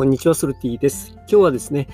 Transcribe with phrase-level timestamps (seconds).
[0.00, 1.12] こんにちは、ソルティです。
[1.14, 1.86] 今日はですね、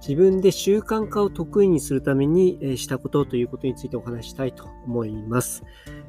[0.00, 5.62] 自分で習慣化を得意にするために、したことということについてお話したいと思います。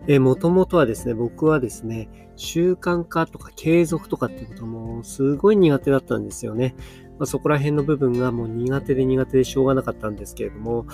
[0.07, 6.73] もともとはですね、僕はですね、習慣化とか継続とかっていうこともすごい苦手だったんですよね。
[7.17, 10.85] まあ、そこら辺の部分がもう苦手で苦手でしょうがなかったんですけれども、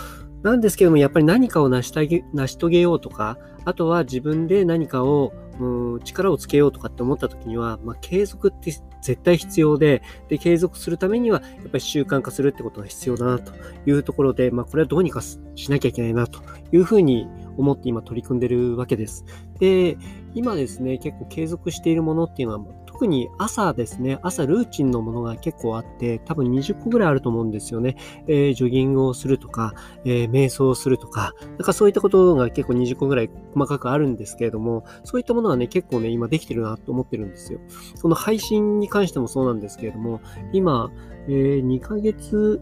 [0.44, 1.92] なんですけども、やっぱり何かを成し
[2.34, 13.54] 成し遂げようとか、あとは自分で何かをうん力をつけようとかって思った時には、まあ、継続って絶対必要で、で、継続するためには、やっぱり習慣化するってことが必要だなと
[13.86, 16.42] いうところで、まあ、これはどうにかしなきゃいけないなと
[16.72, 17.28] いうふうに
[17.58, 19.26] 思って今取り組んでるわけです。
[19.60, 19.98] で、
[20.34, 22.66] 今ですね、結構継続しているものっていうのは、
[23.02, 27.96] 特に朝ですね、朝ルーチンのものが結構あって、多分20個ぐらいあると思うんですよね。
[28.28, 29.74] えー、ジョギングをするとか、
[30.06, 37.60] えー、瞑想をするとか、なんかそういったことが結構20個ぐらい細かくあるんですけれども、そういったものはね、結構ね、今できてるなと思ってるんですよ。
[37.96, 40.22] その配信に関してもそうなんですけれども、
[40.54, 40.92] 今、
[41.28, 42.62] えー、2ヶ月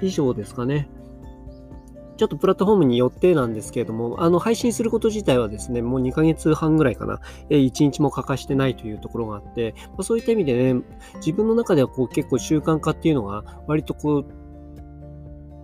[0.00, 0.88] 以上ですかね。
[2.22, 7.18] ちょっとプラットフォームによってなんですけれども、あの、配信すること自体はですね、もう2ヶ月半ぐらいかな、
[7.50, 10.82] え1日も欠かしてないというところがあって、まあ、そういった意味でね、
[11.16, 14.24] 自分の中ではこう結構習慣化っていうのが割とこう、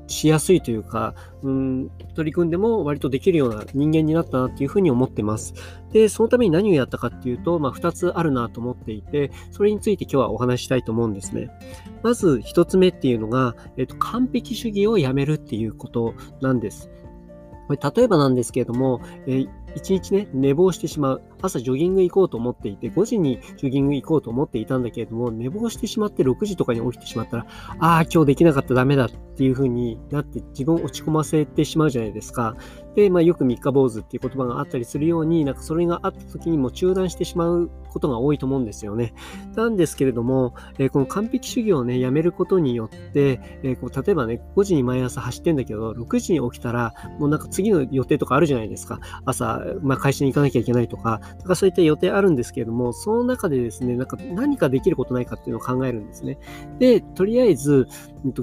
[0.08, 5.54] しやすいというか、うん、取り組んでも割とできるような人間になったなっていうふうに思ってます。
[5.92, 11.50] で、そのために何をやったかっていうと、まあ、2つあるなと思っていて、それについて今日はお話したいと思うんですね。
[12.02, 16.90] まず1つ目っていうのが、えっと、完璧主義をやめるっていうことなんです。
[17.68, 21.22] これ例えばなんですけれども、えー、1日ね、寝坊してしまう。
[21.42, 27.46] 朝ジョギング行こうと思っていて、5時にジョギング行こうと思っていたんだけれども、寝坊してしまって6時とかに起きてしまったら、
[27.78, 32.56] ああ、今日できなかったダメだっていう風になって自分を落ち込ませてしまうじゃないですか。
[32.96, 39.14] で、まあよく三日坊主っていう言葉があったりするように、なんかそれがあった時にも中断してしまうことが多いと思うんですよね。
[39.54, 48.98] なんですけれども、えー、この完璧主義をね、やめることによって、えー、こう例えばね、5時に毎朝走ってんだけど、6時に起きたら、もうなんか次の予定とかあるじゃないですか。
[49.24, 56.38] 朝、まあ会社に行かなきゃいけないとか、とかそういった予定あるんですけれども、その中でですね、なんか何かできることないかっていうのを考えるんですね。
[56.78, 57.86] で、とりあえず、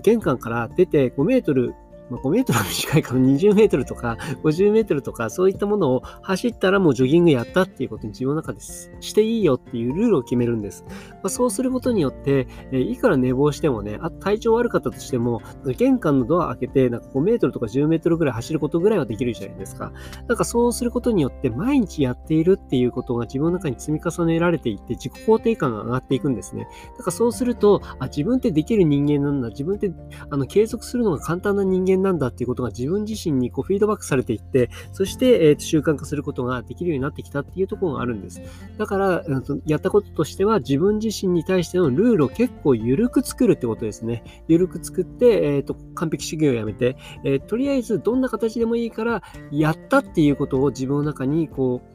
[0.01, 1.73] 玄関から出て5メートル
[2.09, 10.85] まあ、5メートルは短いから20メートルとか50メートルとかそういったものを走ったらもうジョギングやったっていうことに自分の中でしていいよっていうルールを決めるんです。
[10.87, 15.41] まあ、そうすることによって、えいくら寝坊してもね、あ体調悪かったとしても、
[15.77, 19.91] 玄関のドア開けてなんか5メートルとか10メートルぐらい走ることぐらいはできるじゃないですか。
[20.27, 26.67] なんかそうすることによって毎日やっているっていうことが自分の中に積み重ねられていって自己肯定感が上がっていくんですね。
[26.97, 29.49] だからそうすると、あ、自分ってできる人間なんだ。
[29.49, 29.91] 自分って
[30.29, 38.41] あの継続するのが簡単な人間間なんだっていうことが自分自身にこうフィードバックされていって、そして、えー、習慣化することができるようになってきたっていうところがあるんです。
[38.77, 39.23] だから、
[39.65, 44.23] やったこととしては自分自身に対してのルールを結構緩く作るってことですね。
[44.47, 51.94] 緩く作って、えーと、完璧主義をやめて、えー、とりあえずどんな形でもいいから、やったっていうことを自分の中にこう、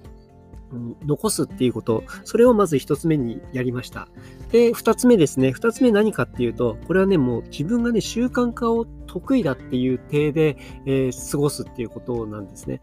[1.05, 4.09] 残すっていうこと、それをまず一つ目にやりました。
[4.53, 5.53] で、二つ目ですね。
[5.53, 12.81] 二つ目何かっていうと、これはね、もう自分がね、習慣化を得意だっていう体で、えー、過ごすっていうことなんですね。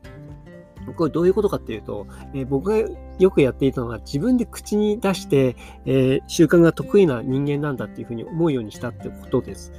[0.95, 2.89] これどういうことかっていうと、えー、僕が
[3.19, 9.73] よくやっていたのは自分で口に出して、えー、習慣が得意な人間なんだっていうふうに思うようにしたってことです。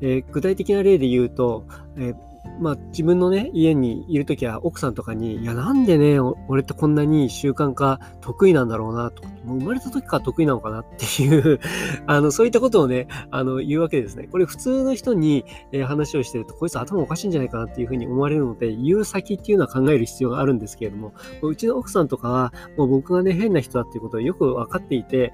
[0.00, 1.64] え具体的な例で言うと、
[1.96, 2.14] え
[2.60, 6.18] まあ自分のね、家にいる時は奥さんとかに、いやなんでね、
[6.48, 11.60] 俺ってこんなに習慣化得意なんだろうなとか、もう生まれた時から得意なのかなっていう
[12.06, 14.28] あの、そういったことをね、あの、言うわけですね。
[14.30, 21.12] これ普通の人に、え、話をしてると、こいつ頭おかしいんじゃないかなっていうふうに思われるので、言う先っていうのは考える必要があるんですけれども、
[21.42, 25.32] うちの奥さんとかは、もう僕がね、変な人だっていうことをよく分かっていて、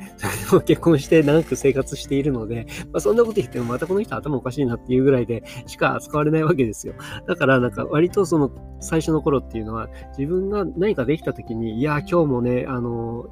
[0.64, 6.94] 結婚して長く生活しているので、まあ、そんなこと言ってもまたこの人頭おかしいなっていうぐらいでしか扱われないわけですよ。
[7.26, 8.50] だからなんか割とその
[8.80, 13.26] 最初の頃っていうのは自分が何かできた時に、いや、今日もね、あの、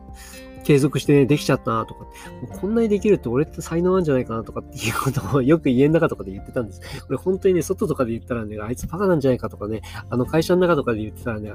[0.64, 2.06] 継続してね、できちゃったなとか、
[2.60, 6.80] こんなにできるって俺って才能なんじゃないかなとかっていうことをよく家の中とかで言ってたんです。
[7.06, 11.52] これ本当にね、外とかで言ったらね、あいつバカなんじゃないかとかね、あの会社の中とかで言ってたらね、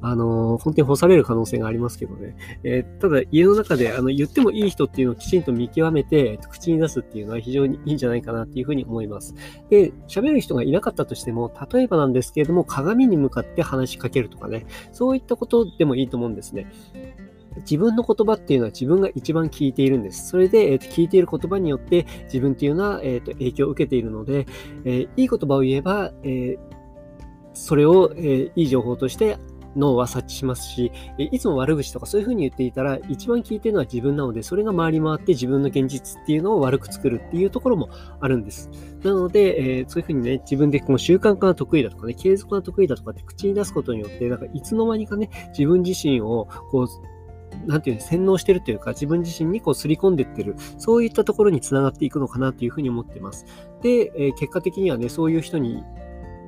[0.00, 2.36] あのー、本当に干される可能性がありますけどね。
[2.62, 9.34] えー、ただ家の中であの言ってもいい人っていうのをきちんと見極めて、口に出すっていうのは非常にいいんじゃないかなっていうふうに思います。
[9.70, 16.70] で、喋る人がいなかったとしても、例えばなんですけれども、鏡に向かって話しかけるとかね、そういったことでもいいと思うんですね。
[17.58, 20.28] 自分の言葉っていうのは自分が一番聞いているんです。
[20.28, 24.46] それで、えー、と聞いている言葉によって自分っていうのは、えー、と影響を受けているので、
[24.84, 26.58] え、いい言葉を言えば、え、
[27.54, 29.38] それを、え、いい情報として
[29.76, 37.88] 脳は察知しますし、いつも悪口とかそういうふうに言っていたら、一番聞いてるのは自分なので、それが回り回って自分の現実っていうのを悪く作るっていうところも
[38.20, 38.70] あるんです。
[39.02, 46.86] なので、えー、そういうふうにね、自分でこ習慣化が得意だとかね、継続が得意だとかって口に出すことによって、なんかいつの間にかね、自分自身をこう、
[47.66, 53.46] なんていうの、洗脳してるというか、自分自身にこう、すり込んでってる、そういったところにつながっていくのかなというふうに思っています。
[53.82, 55.82] で、えー、結果的にはね、そういう人に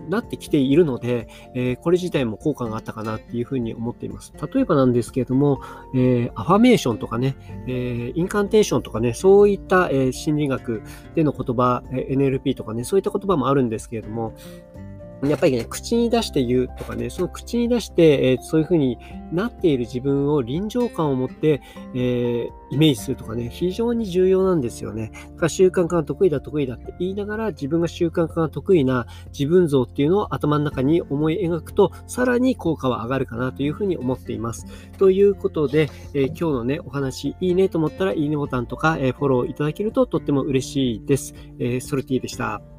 [0.08, 4.32] なってきているので、えー、これ自体も効果があったかなっていうふうに思っています。
[4.54, 5.60] 例えばなんですけれども、
[5.94, 7.36] えー、アファメーションとかね、
[7.66, 10.82] えー、インカンテーションとかね、そういった、え心理学
[11.14, 14.34] での言葉、NLP とかね、そういった言葉もあるんですけれども、
[15.30, 18.98] やっぱりね、口に出して言うとかね、その口に出して、えー、そういう風に
[19.32, 21.60] なっている自分を臨場感を持って、
[21.94, 25.10] えー、イメージするとかね、非常に重要なんですよね。
[25.12, 34.66] だから習慣化が得意だ、得意だって言いながら、自分が習慣化が得意な自分像っていうのを頭の中に思い描くと、さらに効果は上がるかなというふうに思っています。
[34.98, 41.34] ということで、えー、今日のね、お話、いいねと思ったら、いいねボタンとか、えフォローいただけるととっても嬉しいです。
[41.58, 42.73] えソルティでした。